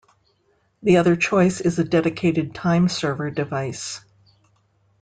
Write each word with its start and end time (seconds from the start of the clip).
The 0.81 0.97
other 0.97 1.15
choice 1.15 1.61
is 1.61 1.77
a 1.77 1.83
dedicated 1.83 2.55
time 2.55 2.89
server 2.89 3.29
device. 3.29 4.03